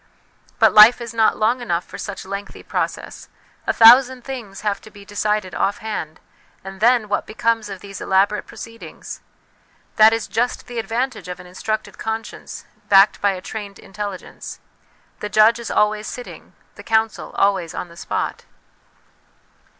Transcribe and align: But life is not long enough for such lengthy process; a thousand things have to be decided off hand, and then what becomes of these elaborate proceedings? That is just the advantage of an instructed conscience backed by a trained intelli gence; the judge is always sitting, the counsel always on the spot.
But 0.57 0.73
life 0.73 0.99
is 0.99 1.13
not 1.13 1.37
long 1.37 1.61
enough 1.61 1.85
for 1.85 1.99
such 1.99 2.25
lengthy 2.25 2.63
process; 2.63 3.29
a 3.67 3.71
thousand 3.73 4.23
things 4.23 4.61
have 4.61 4.81
to 4.81 4.89
be 4.89 5.05
decided 5.05 5.53
off 5.53 5.77
hand, 5.77 6.19
and 6.63 6.79
then 6.79 7.07
what 7.07 7.27
becomes 7.27 7.69
of 7.69 7.81
these 7.81 8.01
elaborate 8.01 8.47
proceedings? 8.47 9.21
That 9.97 10.11
is 10.11 10.27
just 10.27 10.65
the 10.65 10.79
advantage 10.79 11.27
of 11.27 11.39
an 11.39 11.45
instructed 11.45 11.99
conscience 11.99 12.65
backed 12.89 13.21
by 13.21 13.33
a 13.33 13.41
trained 13.41 13.75
intelli 13.75 14.17
gence; 14.21 14.57
the 15.19 15.29
judge 15.29 15.59
is 15.59 15.69
always 15.69 16.07
sitting, 16.07 16.53
the 16.77 16.83
counsel 16.83 17.33
always 17.37 17.75
on 17.75 17.87
the 17.87 17.95
spot. 17.95 18.45